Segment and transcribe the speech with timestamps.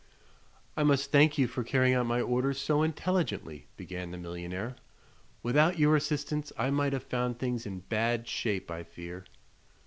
[0.75, 4.75] "I must thank you for carrying out my orders so intelligently," began the millionaire.
[5.43, 9.25] "Without your assistance I might have found things in bad shape, I fear."